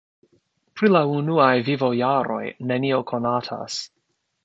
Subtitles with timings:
[0.79, 3.83] Pri la unuaj vivojaroj nenio konatas.